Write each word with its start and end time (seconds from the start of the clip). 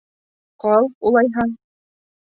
Ҡал, 0.65 0.89
улайһа. 1.11 1.47